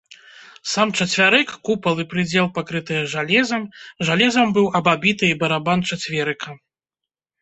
[0.69, 3.69] Сам чацвярык, купал і прыдзел пакрытыя жалезам,
[4.09, 6.49] жалезам быў абабіты і барабан чацверыка.